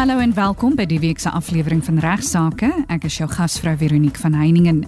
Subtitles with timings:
[0.00, 2.70] Hallo en welkom by die week se aflewering van Regsake.
[2.88, 4.78] Ek is jou gasvrou Veronique van Heiningen.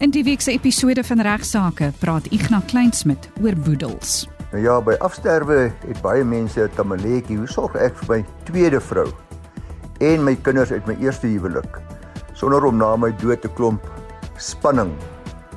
[0.00, 4.22] In die week se episode van Regsake praat Ignas Kleinsmid oor boedels.
[4.54, 7.36] Nou ja, by afsterwe het baie mense 'n tamaletjie.
[7.36, 9.12] Hoe sorg ek vir my tweede vrou
[10.00, 11.82] en my kinders uit my eerste huwelik
[12.32, 13.84] sonder om na my dood te klomp
[14.38, 14.96] spanning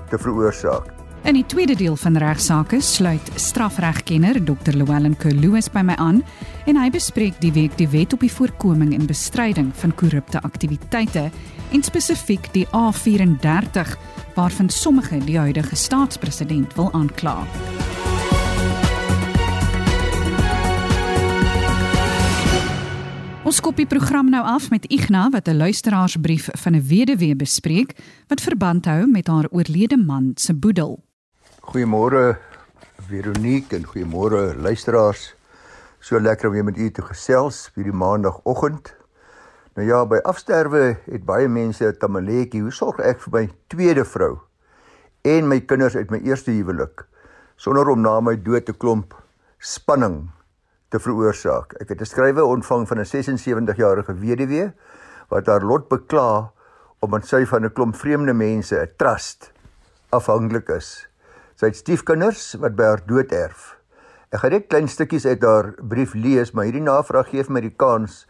[0.10, 0.97] te veroorsaak?
[1.24, 4.76] In die tweede deel van regsaake sluit strafregkenner Dr.
[4.76, 6.22] Llewellyn Kerloos by my aan
[6.66, 11.30] en hy bespreek die week die wet op die voorkoming en bestryding van korrupte aktiwiteite
[11.72, 13.98] en spesifiek die A34
[14.36, 17.42] waarvan sommige die huidige staatspresident wil aankla.
[23.48, 27.96] Ons skop die program nou af met Igna wat 'n luisteraarsbrief van 'n weduwee bespreek
[28.28, 31.07] wat verband hou met haar oorlede man se boedel.
[31.68, 32.38] Goeiemôre
[33.10, 35.34] Veronique en goeiemôre luisteraars.
[36.00, 38.94] So lekker om weer met u te gesels hierdie maandagooggend.
[39.76, 42.62] Nou ja, by afsterwe het baie mense 'n tamaletjie.
[42.62, 44.40] Hoe sorg ek vir my tweede vrou
[45.24, 47.04] en my kinders uit my eerste huwelik
[47.58, 49.14] sonder om na my dood te klomp
[49.60, 50.30] spanning
[50.90, 51.74] te veroorsaak.
[51.82, 54.72] Ek het 'n skrywe ontvang van 'n 76-jarige weduwee
[55.30, 56.52] wat haar lot bekla
[57.00, 59.52] omdat sy van 'n klomp vreemde mense 'n trust
[60.10, 61.07] afhanklik is.
[61.58, 63.72] Sy het stiefkinders wat by haar dood erf.
[64.30, 67.64] Ek gaan net klein stukkies uit haar brief lees, maar hierdie navraag gee vir my
[67.66, 68.28] die kans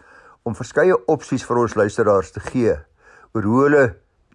[0.47, 2.77] om verskeie opsies vir ons luisteraars te gee
[3.35, 3.83] oor hoe hulle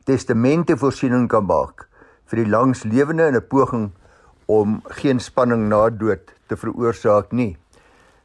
[0.05, 1.87] testamente voorsiening kan maak
[2.29, 3.91] vir die langslewende in 'n poging
[4.47, 7.57] om geen spanning na dood te veroorsaak nie.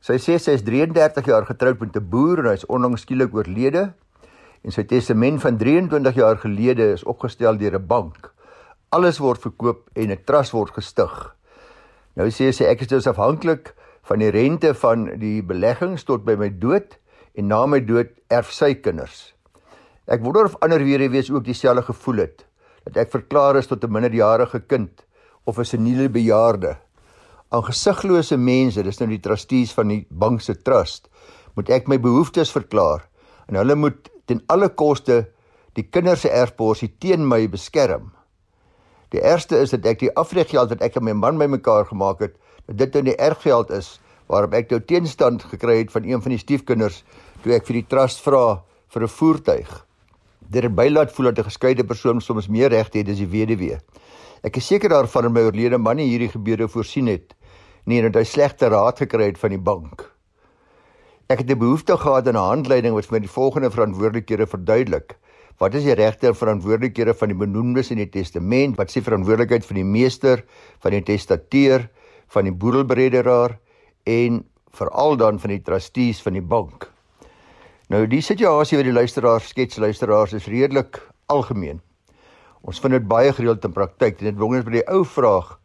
[0.02, 3.33] Sy sê sy is 33 jaar getroud met 'n boer en hy is onlangs skielik
[3.33, 3.93] oorlede
[4.63, 8.33] en sy testament van 23 jaar gelede is opgestel deur 'n bank.
[8.95, 11.35] Alles word verkoop en 'n trust word gestig.
[12.16, 16.35] Nou sê sy ek is dus afhanklik van die rente van die beleggings tot by
[16.35, 16.97] my dood
[17.35, 19.33] en na my dood erf sy kinders.
[20.08, 22.45] Ek wonder of ander weduwees ook dieselfde gevoel het
[22.86, 25.05] dat ek verklaar is tot 'n minderjarige kind
[25.45, 26.77] of 'n seniele bejaarde
[27.49, 31.08] aan gesiglose mense, dis nou die trustees van die bank se trust,
[31.55, 33.08] moet ek my behoeftes verklaar
[33.48, 35.27] en hulle moet ten alle koste
[35.73, 38.11] die kinders se erfporsie teen my beskerm.
[39.09, 42.35] Die eerste is dat ek die afreggeld wat ek en my man bymekaar gemaak het,
[42.67, 46.33] dat dit nou die erfgeld is waarop ek nou teenstand gekry het van een van
[46.35, 47.03] die stiefkinders
[47.43, 49.69] toe ek vir die trust vra vir 'n voertuig.
[50.49, 53.79] Dit het bylaat voel dat 'n geskeide persoon soms meer regte het as die weduwee.
[54.43, 57.33] Ek is seker daarvan dat my oorlede man nie hierdie gebeure voorsien het
[57.85, 60.03] nie en dat hy slegte raad gekry het van die bank.
[61.29, 65.17] Ek het 'n behoefte gehad aan 'n handleiding wat vir my die volgende verantwoordelikhede verduidelik.
[65.57, 68.77] Wat is die regte en verantwoordelikhede van die benoemdes in die testament?
[68.77, 70.43] Wat is die verantwoordelikheid van die meester,
[70.83, 71.87] van die testateur,
[72.33, 73.57] van die boedelbrederaar
[74.05, 74.43] en
[74.77, 76.85] veral dan van die trustees van die bank?
[77.89, 80.99] Nou die situasie wat die luisteraars skets luisteraars is redelik
[81.31, 81.81] algemeen.
[82.61, 85.55] Ons vind dit baie gereeld in praktyk en dit bring ons by die ou vraag: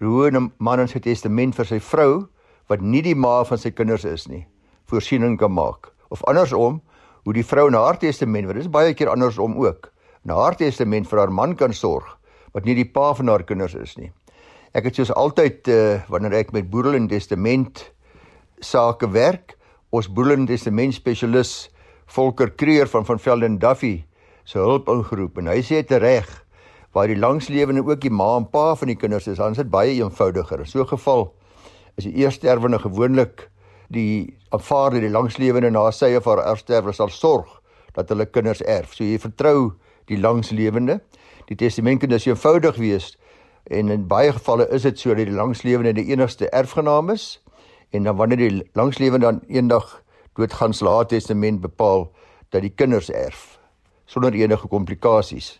[0.00, 2.28] hoe 'n man in sy testament vir sy vrou
[2.68, 4.46] wat nie die ma van sy kinders is nie,
[4.90, 5.92] voorsiening kan maak.
[6.10, 6.80] Of andersom,
[7.26, 9.90] hoe die vrou in haar testament, want dit is baie keer andersom ook,
[10.24, 12.14] in haar testament vir haar man kan sorg
[12.54, 14.08] wat nie die pa van haar kinders is nie.
[14.72, 17.82] Ek het soos altyd uh, wanneer ek met boedel en testament
[18.64, 19.58] sake werk,
[19.92, 21.66] ons boedel en testament spesialis
[22.14, 24.06] Volker Kreer van van Velden Duffy
[24.46, 26.30] se hulp ingeroep en hy sê dit reg
[26.96, 29.68] waar die langslewende ook die ma en pa van die kinders is, dan is dit
[29.68, 30.62] baie eenvoudiger.
[30.62, 31.34] In so 'n geval
[31.98, 33.50] is die eersterwende gewoonlik
[33.88, 37.60] die aanvaarde die langslewende na sy of haar erfsterwe sal sorg
[37.96, 38.94] dat hulle kinders erf.
[38.94, 39.72] So jy vertrou
[40.10, 41.00] die langslewende.
[41.48, 43.14] Die testament kan dus eenvoudig wees
[43.70, 47.40] en in baie gevalle is dit so dat die langslewende die enigste erfgenaam is
[47.90, 50.02] en dan wanneer die langslewende dan eendag
[50.36, 52.10] doodgaan, slaat testament bepaal
[52.50, 53.56] dat die kinders erf
[54.06, 55.56] sonder enige komplikasies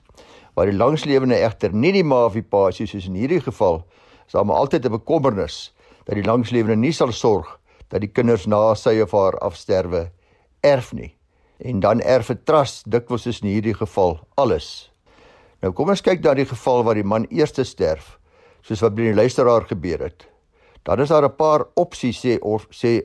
[0.54, 3.82] waar die langslewende egter nie die ma of die pa is soos in hierdie geval,
[4.26, 8.47] is daar maar altyd 'n bekommernis dat die langslewende nie sal sorg dat die kinders
[8.47, 10.10] na sy of haar afsterwe
[10.60, 11.15] erf nie.
[11.59, 14.92] En dan erf 'n trust dikwels soos in hierdie geval alles.
[15.62, 18.18] Nou kom ons kyk na die geval waar die man eers sterf,
[18.62, 20.28] soos wat by die luisteraar gebeur het.
[20.83, 23.03] Dan is daar 'n paar opsies sê of sê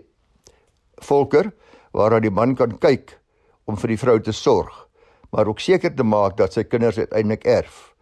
[1.02, 1.52] Volker
[1.92, 3.20] waar die man kan kyk
[3.66, 4.92] om vir die vrou te sorg
[5.32, 7.94] maar ook seker te maak dat sy kinders uiteindelik erf.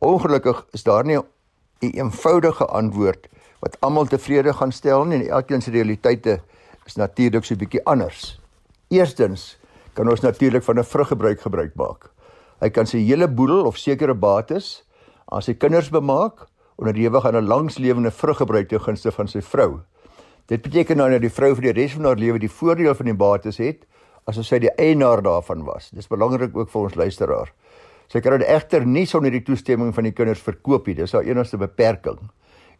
[0.00, 1.24] Ongelukkig is daar nie 'n
[1.80, 3.28] eenvoudige antwoord
[3.60, 6.40] wat almal tevrede gaan stel nie en elkeen se realiteite
[6.86, 8.40] is natuurlik so 'n bietjie anders.
[8.88, 9.58] Eerstens
[9.94, 12.10] kan ons natuurlik van 'n vruggebruik gebruik maak.
[12.60, 14.84] Hy kan sy hele boedel of sekere bates
[15.28, 19.40] aan sy kinders bemaak onder die ewig aan 'n langslewende vruggebruik te gunste van sy
[19.40, 19.80] vrou.
[20.46, 23.06] Dit beteken nou dat die vrou vir die res van haar lewe die voordeel van
[23.06, 23.86] die bates het
[24.24, 25.90] asof sy die eienaar daarvan was.
[25.90, 27.52] Dis belangrik ook vir ons luisteraar.
[28.08, 30.94] Sy kan dit egter nie sonder die toestemming van die kinders verkoop nie.
[30.94, 32.18] Dis haar enigste beperking.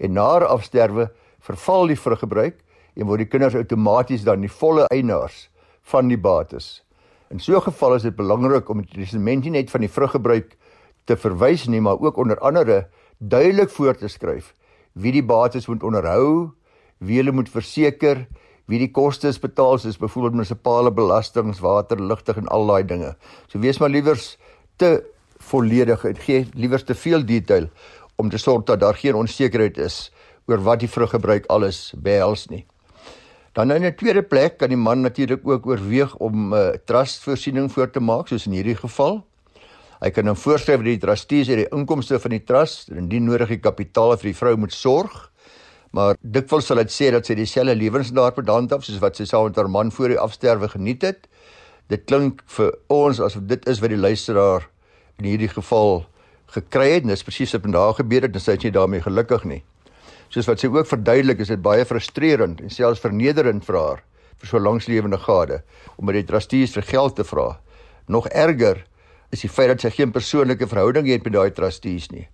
[0.00, 1.10] En na haar afsterwe
[1.44, 2.60] verval die vruggebruik
[2.96, 5.48] en word die kinders outomaties dan die volle eienaars
[5.92, 6.82] van die bates.
[7.30, 10.56] In so 'n geval is dit belangrik om die testament nie net van die vruggebruik
[11.04, 12.88] te verwys nie, maar ook onder andere
[13.18, 14.54] duidelik voor te skryf
[14.92, 16.50] wie die bates moet onderhou,
[16.98, 18.26] wie hulle moet verseker,
[18.70, 23.14] wie die kostes betaal, soos byvoorbeeld munisipale belastings, water, ligte en al daai dinge.
[23.48, 24.36] So wees maar liewers
[24.76, 25.02] te
[25.40, 27.68] volledig en gee liewers te veel detail
[28.20, 30.10] om te sorg dat daar geen onsekerheid is
[30.46, 32.66] oor wat die vruggebruik alles behels nie.
[33.52, 37.72] Dan in 'n tweede plek kan die man natuurlik ook oorweeg om 'n uh, trustvoorsiening
[37.72, 39.24] voor te maak soos in hierdie geval.
[40.00, 43.60] Hy kan dan voorskryf dat die trustees uit die inkomste van die trust en die
[43.60, 45.30] kapitaal vir die vrou moet sorg.
[45.90, 49.44] Maar dikwels sal dit sê dat sy dieselfde lewensdaad pedant af soos wat sy saam
[49.44, 51.28] met haar man voor die afsterwe geniet het.
[51.88, 54.68] Dit klink vir ons asof dit is wat die luisteraar
[55.18, 56.06] in hierdie geval
[56.54, 57.06] gekry het.
[57.08, 59.62] Dis presies wat vandag gebeur het en sy is nie daarmee gelukkig nie
[60.30, 64.04] soos wat sy ook verduidelik, is dit baie frustrerend en selfs vernederend vir haar
[64.40, 65.58] vir so langslewende gade
[65.98, 67.58] om by die trustees vir geld te vra.
[68.08, 68.84] Nog erger
[69.34, 72.24] is die feit dat sy geen persoonlike verhouding het met daai trustees nie.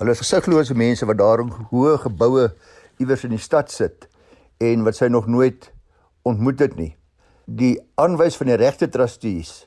[0.00, 2.48] Hulle is gesiglose mense wat daar in hoë geboue
[2.98, 4.08] iewers in die stad sit
[4.64, 5.70] en wat sy nog nooit
[6.26, 6.94] ontmoet het nie.
[7.46, 9.62] Die aanwys van die regte trustees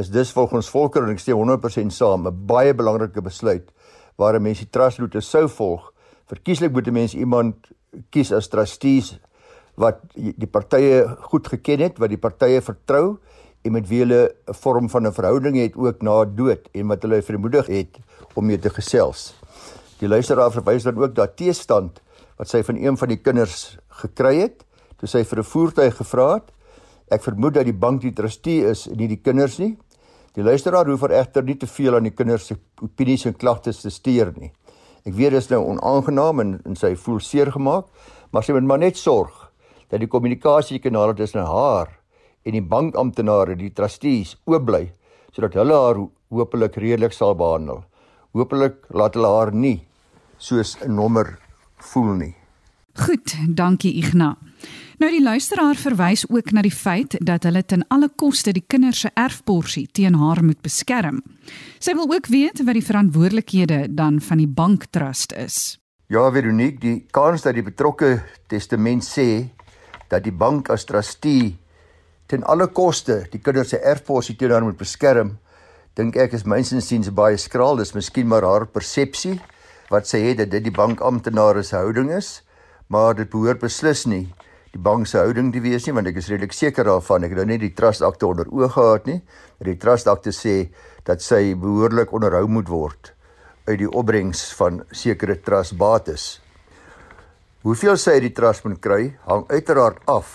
[0.00, 3.68] is dus volgens Volker en ek sê 100% saam 'n baie belangrike besluit
[4.16, 5.92] waar 'n mens die trustroete sou volg
[6.30, 7.54] verkieslik moet 'n mens iemand
[8.10, 9.18] kies as trustees
[9.80, 13.18] wat die partye goed geken het, wat die partye vertrou
[13.64, 17.02] en met wie hulle 'n vorm van 'n verhouding het ook na dood en wat
[17.02, 17.98] hulle vermoedig het
[18.34, 19.34] om mee te gesels.
[19.98, 22.00] Die luisteraar verwys dan ook dat teestand
[22.36, 24.64] wat sy van een van die kinders gekry het,
[24.96, 26.52] toe sy vir 'n voertuig gevra het.
[27.10, 29.76] Ek vermoed dat die bank die trustee is en nie die kinders nie.
[30.34, 33.90] Die luisteraar hoef egter nie te veel aan die kinders se opinies en klagtes te
[33.90, 34.52] steur nie.
[35.04, 37.88] Ek weet dit is nou onaangenaam en en sy voel seer gemaak,
[38.30, 39.48] maar sy moet maar net sorg
[39.90, 41.90] dat die kommunikasiekanale tussen haar
[42.46, 44.86] en die bankamptenare, die trustees, oop bly
[45.34, 45.98] sodat hulle haar
[46.30, 47.84] hopelik redelik sal behandel.
[48.34, 49.80] Hopelik laat hulle haar nie
[50.38, 51.38] soos 'n nommer
[51.76, 52.34] voel nie.
[52.94, 54.36] Goed, dankie Ignas.
[55.00, 58.98] Nou die luisteraar verwys ook na die feit dat hulle ten alle koste die kinders
[59.00, 61.22] se erfporsie teen haar moet beskerm.
[61.80, 65.78] Sy wil ook weet wat die verantwoordelikhede dan van die banktrust is.
[66.12, 68.10] Ja, Veronique, die kans dat die betrokke
[68.52, 69.46] testament sê
[70.12, 71.54] dat die bank as trustee
[72.28, 75.38] ten alle koste die kinders se erfporsie teen haar moet beskerm,
[75.96, 77.80] dink ek is mynsins siens baie skraal.
[77.80, 79.38] Dis miskien maar haar persepsie
[79.88, 82.42] wat sy het dat dit die bankamptenare se houding is,
[82.92, 84.26] maar dit behoort beslis nie
[84.74, 87.24] die bank se houding te wees nie want ek is redelik seker daarvan.
[87.24, 89.20] Ek het nou net die trust akte onder oë gehad nie.
[89.58, 90.70] Dat die trust akte sê
[91.08, 93.14] dat sy behoorlik onderhou moet word
[93.66, 96.38] uit die opbrengs van sekere trust bates
[97.60, 100.28] hoeveel sy uit die trust moet kry hang uiteraard af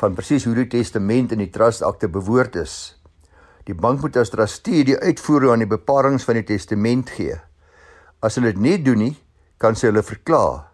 [0.00, 2.74] van presies hoe die testament in die trust akte bewoord is.
[3.64, 7.36] Die bank moet as trustee die uitvoering aan die bepalinge van die testament gee.
[8.20, 9.14] As hulle dit nie doen nie
[9.62, 10.71] kan sy hulle verklaar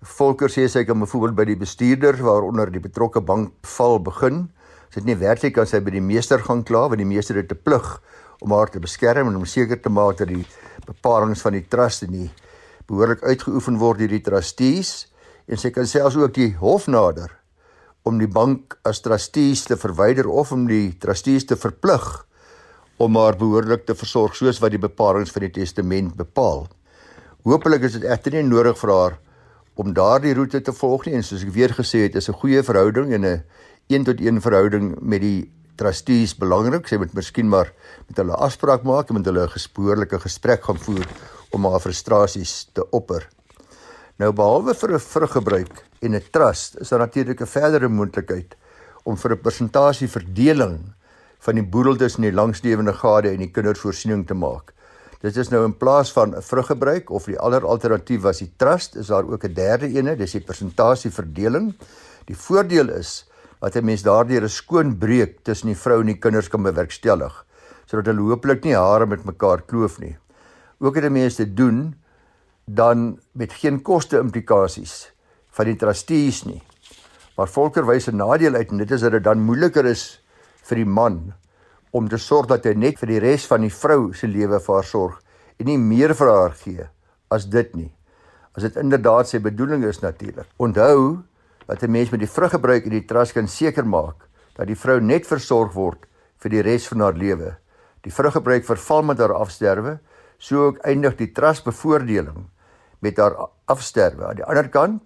[0.00, 4.46] Volker sê sy kan byvoorbeeld by die bestuurder waaronder die betrokke bank val begin.
[4.88, 7.52] As dit nie werklik kan sy by die meester gaan kla want die meester het
[7.52, 8.00] 'n plig
[8.40, 10.46] om haar te beskerm en om seker te maak dat die
[10.86, 12.30] bepalinge van die trust nie
[12.88, 15.06] behoorlik uitgeoefen word deur die trustees
[15.46, 17.30] en sy kan selfs ook die hof nader
[18.02, 22.26] om die bank as trustees te verwyder of om die trustees te verplig
[22.96, 26.68] om haar behoorlik te versorg soos wat die bepalinge van die testament bepaal.
[27.44, 29.18] Hoopelik is dit egter nie nodig vir haar
[29.74, 32.62] om daardie roete te volg nie en soos ek weer gesê het is 'n goeie
[32.62, 33.42] verhouding en 'n
[33.88, 36.86] een tot een verhouding met die trustees belangrik.
[36.88, 37.72] Sy moet miskien maar
[38.06, 41.06] met hulle afspraak maak en met hulle 'n gespoorlike gesprek gaan voer
[41.50, 43.28] om haar frustrasies te opper.
[44.18, 48.56] Nou behalwe vir 'n vruggebruik en 'n trust is daar natuurlik 'n verdere moontlikheid
[49.04, 50.92] om vir 'n persentasie verdeling
[51.38, 54.72] van die boedel tussen die langslewende gade en die kindervoorsiening te maak.
[55.20, 59.10] Dit is nou in plaas van vruggebruik of die ander alternatief was die trust, is
[59.12, 61.74] daar ook 'n derde ene, dis die persentasieverdeling.
[62.24, 63.28] Die voordeel is
[63.60, 67.46] dat 'n mens daardeur 'n skoon breuk tussen die vrou en die kinders kan bewerkstellig,
[67.84, 70.16] sodat hulle hopelik nie hare met mekaar kloof nie.
[70.78, 71.94] Ook het 'n mens te doen
[72.64, 75.12] dan met geen koste implikasies
[75.50, 76.62] van die trustees nie.
[77.36, 80.24] Maar Volker wys 'n nadeel uit en dit is dat dit dan moeiliker is
[80.62, 81.34] vir die man
[81.90, 84.74] om te sorg dat hy net vir die res van die vrou se lewe vir
[84.74, 85.18] haar sorg
[85.58, 86.86] en nie meer vir haar gee
[87.30, 87.90] as dit nie.
[88.56, 90.48] As dit inderdaad sy bedoeling is natuurlik.
[90.58, 91.22] Onthou
[91.66, 95.00] dat 'n mens met die vruggebruik in die trust kan seker maak dat die vrou
[95.00, 96.06] net versorg word
[96.38, 97.56] vir die res van haar lewe.
[98.02, 99.98] Die vrou gebruik verval met haar afsterwe,
[100.38, 102.48] so ook eindig die trustbevoordeling
[103.00, 104.26] met haar afsterwe.
[104.26, 105.02] Aan die ander kant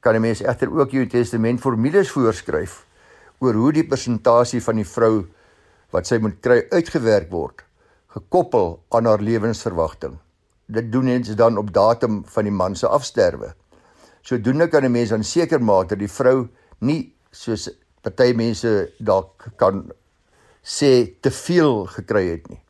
[0.00, 2.86] kan 'n mens egter ook jou testament formules voorskryf
[3.38, 5.26] oor hoe die persentasie van die vrou
[5.94, 7.62] wat sy moet kry uitgewerk word,
[8.12, 10.18] gekoppel aan haar lewensverwagting.
[10.68, 13.54] Dit doen mens dan op datum van die man se afsterwe.
[14.22, 16.48] Sodoende kan 'n mens dan seker maak dat die vrou
[16.80, 17.70] nie soos
[18.02, 19.90] party mense dalk kan
[20.62, 22.60] sê te veel gekry het nie.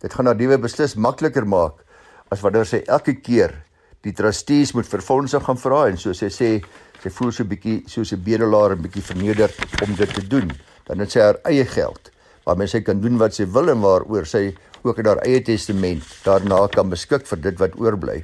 [0.00, 1.84] Dit gaan haar lewe beslis makliker maak
[2.30, 3.64] as wanneer sy elke keer
[4.02, 6.60] die trustees moet vir fondse gaan vra en so sy sê
[7.02, 9.50] sy voel so 'n bietjie soos 'n bedelaar en bietjie verneder
[9.82, 10.52] om dit te doen.
[10.84, 12.10] Dan het sy haar eie geld
[12.48, 16.04] waarmee sy kan doen wat sy wil en waaroor sy ook in haar eie testament
[16.24, 18.22] daarna kan beskik vir dit wat oorbly.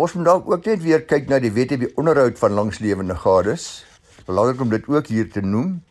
[0.00, 3.16] Ons moet dalk ook net weer kyk na die wet op die onderhoud van langslewende
[3.20, 3.84] gades.
[4.24, 5.82] Belangrik om dit ook hier te noem.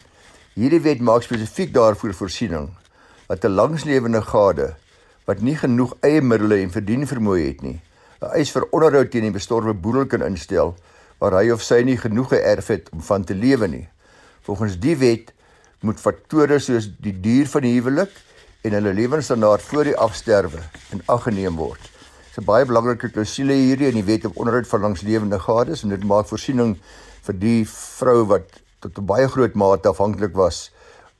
[0.57, 2.71] Hierdie wet maak spesifiek daarvoor voorsiening
[3.29, 4.73] dat 'n langslewende gade
[5.25, 7.79] wat nie genoeg eie middele en verdien vermoë het nie,
[8.21, 10.75] 'n eis vir onderhoud teen die bestorwe boedel kan instel
[11.19, 13.87] waar hy of sy nie genoeg geërf het om van te lewe nie.
[14.41, 15.31] Volgens die wet
[15.81, 18.13] moet faktore soos die duur van die huwelik
[18.61, 20.61] en hulle lewensstandaard voor die afsterwe
[20.93, 21.81] in ag geneem word.
[21.81, 25.83] Dit is 'n baie belangrike klousule hierdie in die wet op onderhoud van langslewende gades
[25.83, 26.77] en dit maak voorsiening
[27.25, 30.71] vir die vrou wat tot 'n baie groot mate afhanklik was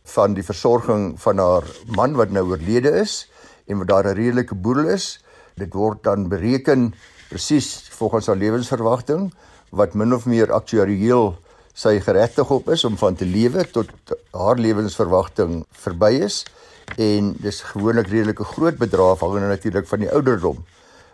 [0.04, 3.30] van die versorging van haar man wat nou oorlede is
[3.68, 5.24] en wat daar 'n redelike boedel is.
[5.56, 6.94] Dit word dan bereken
[7.30, 9.34] presies volgens haar lewensverwagting
[9.70, 11.38] wat min of meer aktuarieel
[11.74, 13.90] sy geregtig op is om van te lewe tot
[14.32, 16.44] haar lewensverwagting verby is
[16.98, 20.64] en dis gewoonlik redelike groot bedrag afhangende natuurlik van die ouderdom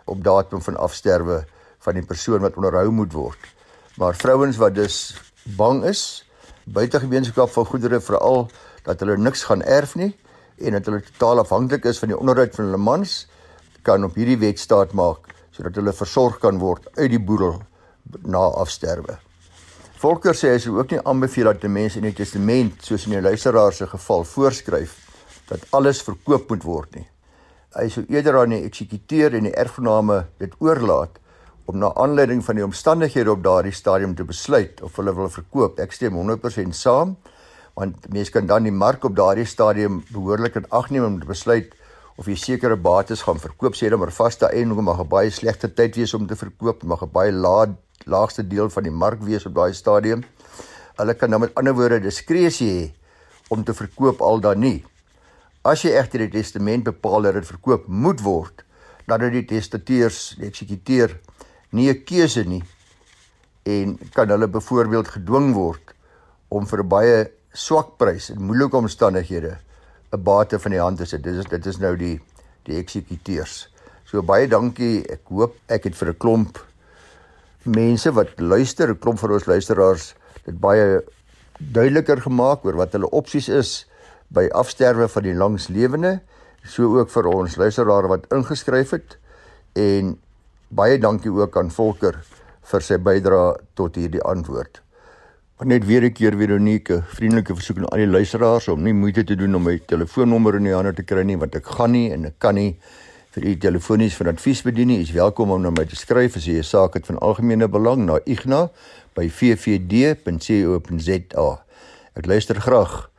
[0.04, 1.44] op datum van afsterwe
[1.84, 3.38] van die persoon wat onderhou moet word.
[3.98, 5.16] Maar vrouens wat dus
[5.58, 6.24] bang is
[6.64, 8.48] buite gemeenskap van goedere veral
[8.86, 10.12] dat hulle niks gaan erf nie
[10.58, 13.20] en dat hulle totaal afhanklik is van die onderhoud van hulle mans
[13.82, 17.62] kan op hierdie wet staat maak sodat hulle versorg kan word uit die boedel
[18.22, 19.18] na afsterwe.
[19.98, 23.12] Volker sê hy sou ook nie aanbeveel dat 'n mens in die testament soos in
[23.16, 24.92] die luisteraar se geval voorskryf
[25.48, 27.08] dat alles verkoop moet word nie.
[27.74, 31.18] Hy sou eerder aan die eksekuteur en die erfgename dit oorlaat
[31.66, 35.80] om na aanleiding van die omstandighede op daardie stadium te besluit of hulle wil verkoop.
[35.80, 37.16] Ek stem 100% saam
[37.74, 41.26] want mense kan dan die mark op daardie stadium behoorlik in ag neem om te
[41.26, 41.74] besluit
[42.16, 45.74] of jy sekere bates gaan verkoop sê dan maar vaste eiendom mag 'n baie slegte
[45.74, 47.74] tyd wees om te verkoop mag 'n baie laag
[48.06, 50.22] laagste deel van die mark wees op daai stadium.
[50.96, 52.86] Hulle kan dan met ander woorde diskresie hê
[53.48, 54.84] om te verkoop al dan nie.
[55.64, 58.64] As jy egter die testament bepaal dat dit verkoop moet word,
[59.08, 61.16] dan het die testateurs, die eksekuteur,
[61.70, 62.62] nie 'n keuse nie
[63.64, 65.92] en kan hulle byvoorbeeld gedwing word
[66.48, 67.16] om vir baie
[67.52, 69.58] swak prys in moeilike omstandighede
[70.12, 71.22] 'n bate van die hand te sit.
[71.22, 72.20] Dit is dit is nou die
[72.64, 73.68] die eksekuteurs.
[74.04, 75.04] So baie dankie.
[75.12, 76.58] Ek hoop ek het vir 'n klomp
[77.68, 81.02] mense wat luister, 'n klomp van ons luisteraars dit baie
[81.58, 83.86] duideliker gemaak oor wat hulle opsies is
[84.28, 86.20] by afsterwe van die langslewende,
[86.64, 89.18] so ook vir ons luisteraars wat ingeskryf het
[89.74, 90.18] en
[90.68, 92.20] baie dankie ook aan Volker
[92.68, 94.82] vir sy bydrae tot hierdie antwoord.
[95.58, 99.24] Maar net weer 'n keer Veronique, vriendelike versoek aan al die luisteraars om nie moeite
[99.24, 102.12] te doen om my telefoonnommer in die hande te kry nie want ek gaan nie
[102.12, 102.78] en ek kan nie
[103.36, 104.90] vir u telefonies vir advies bedien.
[104.90, 107.68] U is welkom om na my te skryf as jy 'n saak het van algemene
[107.68, 108.70] belang na Igna
[109.14, 109.88] by vvd.co.za.
[112.14, 113.10] Ek luister graag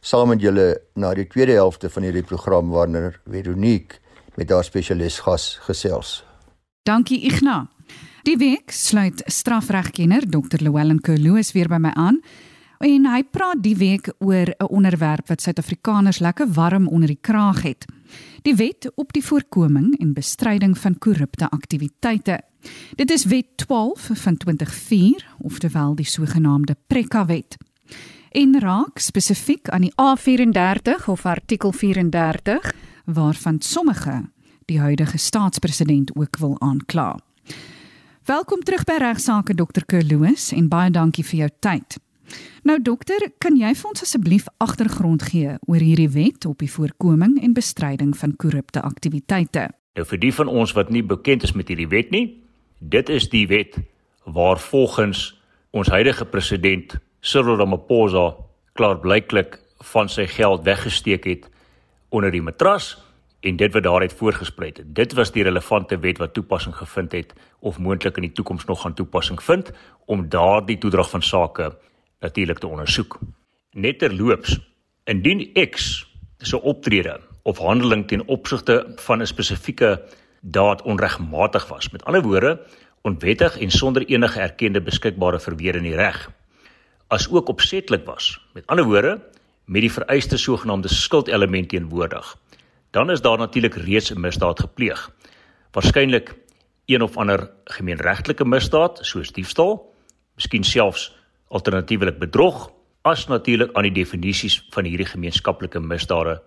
[0.00, 3.98] saam met julle na die tweede helfte van hierdie program wanneer Veronique
[4.36, 6.24] met haar spesialis gas gesels.
[6.82, 7.66] Dankie Igna.
[8.22, 10.62] Die week sluit strafregkenner Dr.
[10.62, 12.20] Llewellyn Kerloos weer by my aan.
[12.78, 17.62] En hy praat die week oor 'n onderwerp wat Suid-Afrikaners lekker warm onder die kraag
[17.62, 17.84] het.
[18.42, 22.40] Die wet op die voorkoming en bestryding van korrupte aktiwiteite.
[22.94, 27.56] Dit is Wet 12 van 2004, oftewel die sogenaamde Prekka-wet
[28.36, 34.24] en raak spesifiek aan die A34 of artikel 34 waarvan sommige
[34.64, 37.18] die huidige staatspresident ook wil aankla.
[38.24, 39.84] Welkom terug by regsaake Dr.
[39.86, 41.98] Kerloos en baie dankie vir jou tyd.
[42.66, 47.38] Nou dokter, kan jy vir ons asseblief agtergrond gee oor hierdie wet op die voorkoming
[47.42, 49.68] en bestryding van korrupte aktiwiteite?
[49.96, 52.26] Nou vir die van ons wat nie bekend is met hierdie wet nie,
[52.80, 53.78] dit is die wet
[54.24, 55.30] waar volgens
[55.70, 58.34] ons huidige president Cyril Ramaphosa
[58.76, 59.60] klaarblyklik
[59.94, 61.48] van sy geld weggesteek het
[62.10, 62.96] onder die matras
[63.46, 64.82] en dit wat daaruit voorgesprei het.
[64.94, 68.82] Dit was die relevante wet wat toepassing gevind het of moontlik in die toekoms nog
[68.82, 69.72] gaan toepassing vind
[70.06, 71.70] om daardie toedrag van sake
[72.20, 73.18] natuurlik te ondersoek.
[73.70, 74.58] Net terloops,
[75.04, 76.04] indien X
[76.38, 80.02] se optrede of handeling ten opsigte van 'n spesifieke
[80.40, 82.60] daad onregmatig was, met ander woorde,
[83.02, 86.30] onwettig en sonder enige erkende beskikbare verweer in die reg,
[87.06, 89.20] as ook opsetlik was, met ander woorde,
[89.64, 92.36] met die vereiste sogenaamde skuldelement teenwoordig,
[92.90, 95.10] dan is daar natuurlik reeds 'n misdaad gepleeg.
[95.70, 96.34] Waarskynlik
[96.86, 99.94] een of ander gemeenregtelike misdaad soos diefstal,
[100.34, 101.14] miskien selfs
[101.48, 102.70] alternatiefelik bedrog,
[103.06, 106.40] as natuurlik aan die definisies van hierdie gemeenskaplike misdade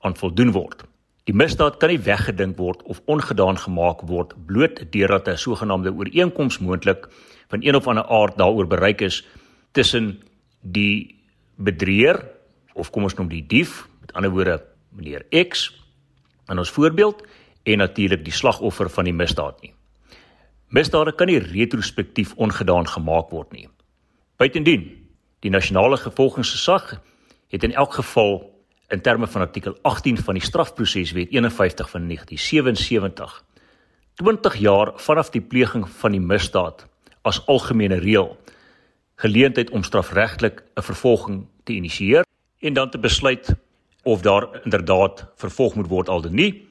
[0.00, 0.84] aan voldoen word.
[1.28, 6.58] Die misdaad kan nie weggedink word of ongedaan gemaak word bloot deurdat 'n sogenaamde ooreenkoms
[6.58, 7.08] moontlik
[7.48, 9.26] van een of ander aard daaroor bereik is
[9.72, 10.22] tussen
[10.62, 11.16] die
[11.56, 12.24] bedrieër
[12.74, 15.72] of kom ons noem die dief, met ander woorde meneer X
[16.48, 17.22] in ons voorbeeld
[17.62, 19.74] en natuurlik die slagoffer van die misdaad nie.
[20.68, 23.68] Misdade kan nie retrospektief ongedaan gemaak word nie.
[24.38, 24.84] Buitendien,
[25.42, 26.92] die nasionale vervolgingsgesag
[27.50, 28.36] het in elk geval
[28.94, 33.44] in terme van artikel 18 van die strafproseswet 51 van 1977
[34.14, 36.86] 20 jaar vanaf die pleging van die misdaad
[37.26, 38.36] as algemene reël
[39.18, 42.22] geleentheid om strafregtelik 'n vervolging te initieer
[42.58, 43.54] en dan te besluit
[44.02, 46.68] of daar inderdaad vervolg moet word al dan nie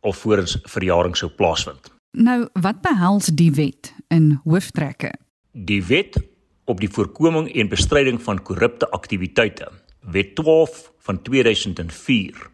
[0.00, 1.90] of voorens verjaring sou plaasvind.
[2.12, 5.12] Nou, wat behels die wet in hooftrekke?
[5.52, 6.28] Die wet
[6.68, 9.70] op die voorkoming en bestryding van korrupte aktiwiteite,
[10.00, 12.50] Wet 12 van 2004,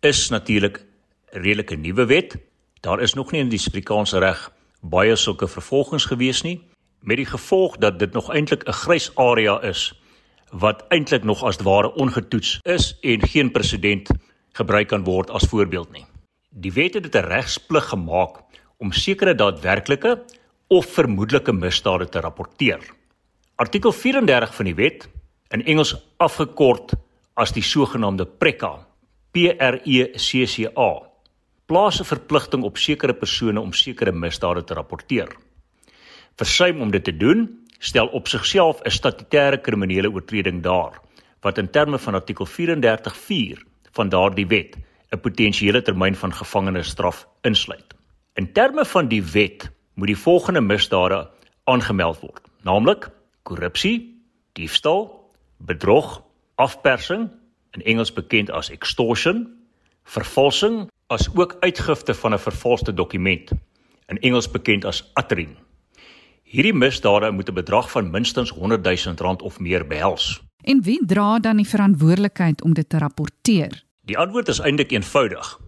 [0.00, 2.36] is natuurlik 'n redelike nuwe wet.
[2.80, 6.60] Daar is nog nie in die Suid-Afrikaanse reg baie sulke vervolgings gewees nie,
[7.00, 9.94] met die gevolg dat dit nog eintlik 'n grys area is
[10.50, 14.08] wat eintlik nog as ware ongetoets is en geen presedent
[14.52, 16.06] gebruik kan word as voorbeeld nie.
[16.50, 18.42] Die wet het dit 'n regsplig gemaak
[18.78, 20.24] om sekere daadwerklike
[20.68, 22.80] of vermoedelike misdade te rapporteer.
[23.56, 25.04] Artikel 34 van die wet,
[25.54, 26.96] in Engels afgekort
[27.38, 28.80] as die sogenaamde PRECA,
[29.30, 31.06] P R E C C A,
[31.70, 35.30] plaas 'n verpligting op sekere persone om sekere misdade te rapporteer.
[36.36, 37.46] Versuim om dit te doen,
[37.78, 41.00] stel op sigself 'n statutêre kriminele oortreding daar,
[41.40, 43.62] wat in terme van artikel 34.4
[43.92, 44.76] van daardie wet
[45.12, 47.94] 'n potensiële termyn van gevangenisstraf insluit.
[48.34, 51.30] In terme van die wet moet die volgende misdade
[51.64, 53.10] aangemeld word, naamlik
[53.44, 56.22] korrupsie, diefstal, bedrog,
[56.54, 57.28] afpersing,
[57.74, 59.46] in Engels bekend as extortion,
[60.04, 63.52] vervalsing, as ook uitgifte van 'n vervalste dokument,
[64.06, 65.56] in Engels bekend as uttering.
[66.42, 70.42] Hierdie misdade moet 'n bedrag van minstens 100 000 rand of meer behels.
[70.62, 73.84] En wie dra dan die verantwoordelikheid om dit te rapporteer?
[74.04, 75.60] Die antwoord is eintlik eenvoudig.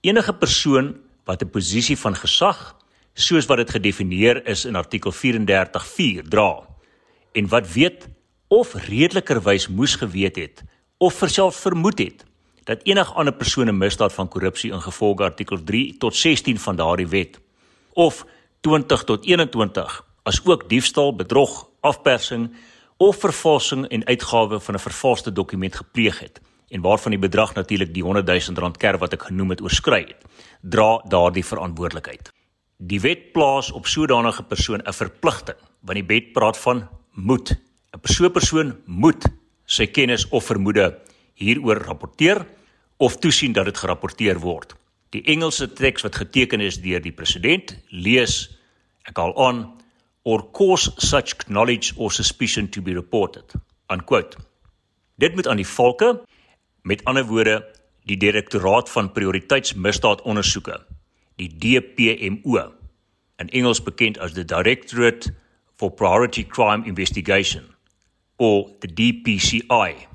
[0.00, 2.76] Enige persoon wat 'n posisie van gesag,
[3.14, 6.73] soos wat dit gedefinieer is in artikel 34.4 dra
[7.34, 8.08] en wat weet
[8.48, 10.62] of redelikerwys moes geweet het
[10.96, 12.24] of verself vermoed het
[12.64, 17.08] dat enige ander persoon 'n misdaad van korrupsie ingevolge artikel 3 tot 16 van daardie
[17.08, 17.40] wet
[17.92, 18.26] of
[18.60, 22.54] 20 tot 21 as ook diefstal, bedrog, afpersing
[22.96, 27.94] of vervalsing en uitgawe van 'n vervalste dokument gepleeg het en waarvan die bedrag natuurlik
[27.94, 30.24] die 100 000 rand kerf wat ek genoem het oorskry het,
[30.60, 32.32] dra daardie verantwoordelikheid.
[32.78, 37.54] Die wet plaas op sodanige persoon 'n verpligting, want die wet praat van moet.
[37.94, 39.24] 'n Persoon persoon moet
[39.66, 40.98] sy kennis of vermoede
[41.34, 42.46] hieroor rapporteer
[42.96, 44.74] of toesien dat dit gerapporteer word.
[45.10, 48.50] Die Engelse teks wat geteken is deur die president lees
[49.08, 49.64] ek al aan
[50.24, 53.54] or cause such knowledge or suspicion to be reported.
[53.92, 54.36] Unquote.
[55.16, 56.24] Dit moet aan die volke
[56.82, 57.60] met ander woorde
[58.04, 60.76] die direktoraat van prioriteitsmisdaadondersoeke,
[61.40, 62.72] die DPMO,
[63.40, 65.32] in Engels bekend as the Directorate
[65.76, 67.74] for Priority Crime Investigation
[68.36, 70.06] of the DPCI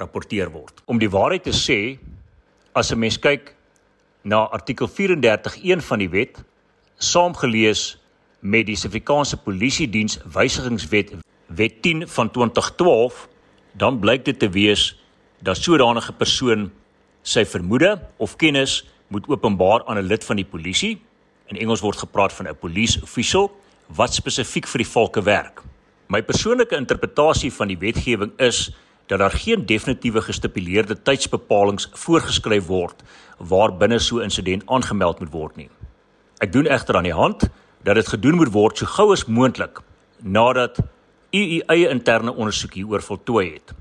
[0.00, 0.82] rapporteer word.
[0.84, 1.98] Om die waarheid te sê,
[2.72, 3.54] as 'n mens kyk
[4.22, 6.44] na artikel 34.1 van die wet,
[6.96, 7.98] saamgelees
[8.40, 11.12] met die Suid-Afrikaanse Polisie Diens Wysigingswet
[11.46, 13.28] Wet 10 van 2012,
[13.72, 14.96] dan blyk dit te wees
[15.42, 16.70] dat sodanige persoon
[17.22, 21.02] sy vermoede of kennis moet openbaar aan 'n lid van die polisie.
[21.46, 23.50] In Engels word gepraat van 'n police official
[23.96, 25.62] wat spesifiek vir die volke werk.
[26.10, 28.70] My persoonlike interpretasie van die wetgewing is
[29.10, 33.02] dat daar geen definitiewe gestipuleerde tydsbepalings voorgeskryf word
[33.38, 35.70] waarbinne so 'n insident aangemeld moet word nie.
[36.40, 37.50] Ek doen egter aan die hand
[37.82, 39.80] dat dit gedoen moet word so gou as moontlik
[40.22, 40.78] nadat
[41.32, 43.74] u u eie interne ondersoek hieroor voltooi het.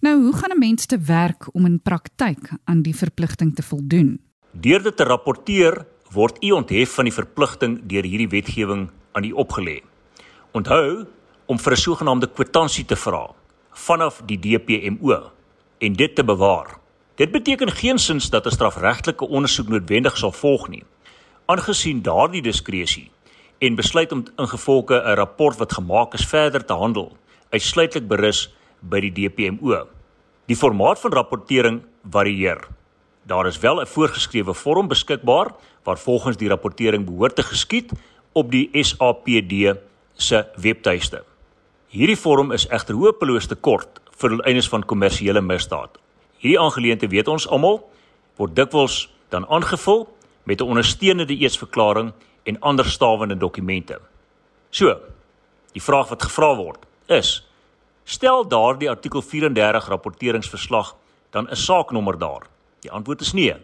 [0.00, 4.20] Nou, hoe gaan 'n mens te werk om in praktyk aan die verpligting te voldoen?
[4.52, 9.32] Deur dit te rapporteer, word u onthef van die verpligting deur hierdie wetgewing aan u
[9.32, 9.82] opgelê.
[10.52, 11.06] Onthou
[11.46, 13.30] om vir 'n sogenaamde kwitansie te vra
[13.72, 15.30] vanaf die DPMO
[15.78, 16.78] en dit te bewaar.
[17.14, 20.84] Dit beteken geensins dat 'n strafregtelike ondersoek noodwendig sal volg nie.
[21.46, 23.10] Aangesien daardie diskresie
[23.58, 27.16] en besluit om ingevolge 'n rapport wat gemaak is verder te handel,
[27.50, 29.86] uitsluitlik berus by die DPMO.
[30.46, 32.66] Die formaat van rapportering varieer.
[33.22, 37.92] Daar is wel 'n voorgeskrewe vorm beskikbaar waar volgens die rapportering behoort te geskied
[38.38, 39.74] op die SAPD
[40.14, 41.24] se webtuiste.
[41.90, 45.96] Hierdie vorm is egter hopeloos te kort vir doeleindes van kommersiële misdaad.
[46.38, 47.80] Hierdie aangeleentheid weet ons almal
[48.38, 50.06] word dikwels dan aangevul
[50.44, 52.12] met 'n ondersteunende eetsverklaring
[52.44, 54.00] en ander stawende dokumente.
[54.70, 54.96] So,
[55.72, 57.44] die vraag wat gevra word is:
[58.04, 60.96] stel daardie artikel 34 rapporteringsverslag
[61.30, 62.46] dan 'n saaknommer daar?
[62.80, 63.56] Die antwoord is nee.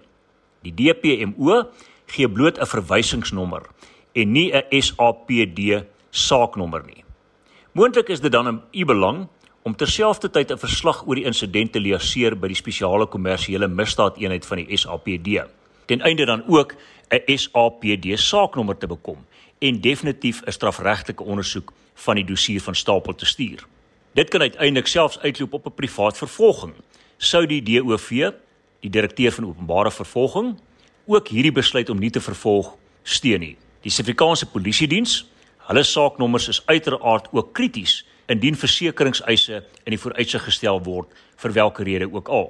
[0.62, 1.68] Die DPMO
[2.06, 3.62] gee bloot 'n verwysingsnommer
[4.14, 7.04] en nie 'n SAPD saaknommer nie.
[7.72, 9.28] Moontlik is dit dan in u belang
[9.62, 14.56] om terselfdertyd 'n verslag oor die insident te leer by die spesiale kommersiële misdaadeenheid van
[14.56, 15.48] die SAPD
[15.86, 16.74] ten einde dan ook
[17.08, 19.26] 'n SAPD saaknommer te bekom
[19.58, 23.66] en definitief 'n strafregtelike ondersoek van die dossier van stapel te stuur.
[24.12, 26.72] Dit kan uiteindelik selfs uitloop op 'n privaat vervolging.
[27.16, 28.30] Sou die DOV,
[28.80, 30.60] die direkteur van openbare vervolging,
[31.06, 33.56] ook hierdie besluit om nie te vervolg steun nie.
[33.84, 35.18] Die Suid-Afrikaanse Polisie-diens,
[35.68, 37.98] hulle saaknommers is uiteraard ook krities
[38.32, 42.48] indien versekeringseise in die vooruitsig gestel word vir watter rede ook al.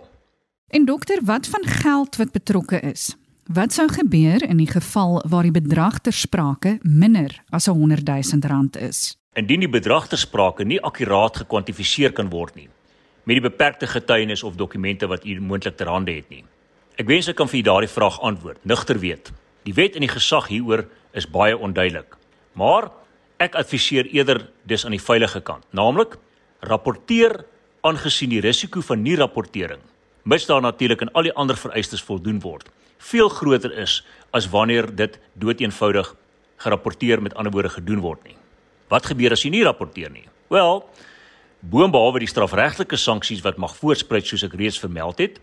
[0.70, 3.16] En dokter, wat van geld wat betrokke is?
[3.51, 8.07] Wat sou gebeur in die geval waar die bedrag ter sprake minder as 'n 100
[8.07, 9.16] 000 rand is?
[9.35, 12.68] Indien die bedrag ter sprake nie akkuraat gekwantifiseer kan word nie
[13.25, 16.44] met die beperkte getuienis of dokumente wat u moontlik ter hande het nie.
[16.97, 18.61] Ek wens ek kan vir u daardie vraag antwoord.
[18.62, 19.33] Nigter weet.
[19.64, 22.16] Die wet en die gesag hieroor is baie onduidelik.
[22.59, 22.90] Maar
[23.42, 26.18] ek adviseer eerder dis aan die veilige kant, naamlik
[26.64, 27.44] rapporteer
[27.85, 29.83] aangesien die risiko van nie rapportering
[30.24, 32.70] mits daar natuurlik aan al die ander vereistes voldoen word
[33.05, 33.98] veel groter is
[34.33, 36.14] as wanneer dit doeteenvoudig
[36.64, 38.37] gerapporteer met ander woorde gedoen word nie.
[38.88, 40.24] Wat gebeur as jy nie rapporteer nie?
[40.48, 40.81] Wel,
[41.61, 45.37] boonbehalwe die strafregtelike sanksies wat mag voorspruit soos ek reeds vermeld het,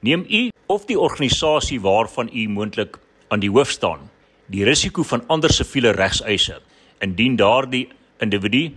[0.00, 2.96] neem u of die organisasie waarvan u moontlik
[3.28, 4.08] aan die hoof staan,
[4.52, 6.60] die risiko van ander siviele regseise
[7.02, 7.86] indien daardie
[8.22, 8.68] individu,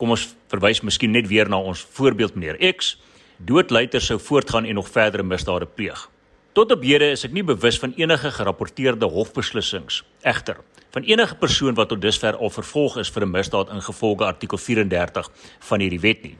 [0.00, 2.96] kom ons verwys miskien net weer na ons voorbeeld meneer X,
[3.38, 6.08] doodluiter sou voortgaan en nog verdere misdade pleeg.
[6.56, 10.00] Tot op hede is ek nie bewus van enige gerapporteerde hofbeslissings.
[10.26, 10.58] Egter,
[10.96, 15.30] van enige persoon wat tot dusver al vervolg is vir 'n misdaad ingevolge artikel 34
[15.68, 16.36] van hierdie wet nie.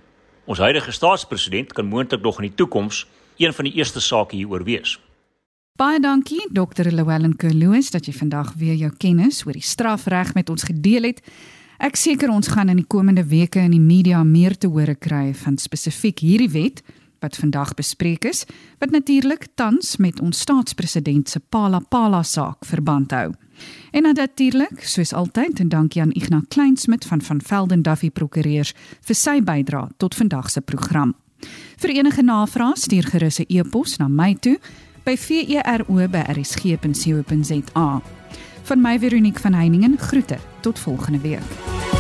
[0.47, 4.65] Ons huidige staatspresident kan moontlik nog in die toekoms een van die eerste sake hieroor
[4.65, 4.99] wees.
[5.79, 6.89] Baie dankie Dr.
[6.91, 11.21] Llewellyn Kerloos dat jy vandag weer jou kennis oor die strafreg met ons gedeel het.
[11.79, 15.29] Ek seker ons gaan in die komende weke in die media meer te hore kry
[15.39, 16.83] van spesifiek hierdie wet
[17.23, 18.43] wat vandag bespreek is,
[18.83, 23.31] wat natuurlik tans met ons staatspresident se Pala Pala saak verband hou.
[23.95, 28.75] En natuurlik, soos altyd, en dankie aan Ignas Kleinsmid van van Velden Duffy Prokureurs
[29.07, 31.15] vir sy bydrae tot vandag se program.
[31.79, 34.59] Vir enige navrae stuur gerus 'n e-pos na my toe
[35.09, 36.03] by vero@rsg.co.za.
[38.63, 41.98] Van my Veronique van Heiningen groete tot volgende week.